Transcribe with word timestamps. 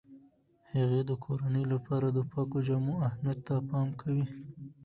هغې 0.73 1.01
د 1.09 1.11
کورنۍ 1.25 1.65
لپاره 1.73 2.07
د 2.11 2.19
پاکو 2.31 2.57
جامو 2.67 2.95
اهمیت 3.07 3.39
ته 3.47 3.55
پام 3.69 3.87
کوي. 4.01 4.25